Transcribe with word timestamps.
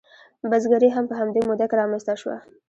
بزګري 0.51 0.89
هم 0.93 1.05
په 1.09 1.15
همدې 1.19 1.41
موده 1.47 1.65
کې 1.69 1.75
رامنځته 1.81 2.13
شوه. 2.21 2.37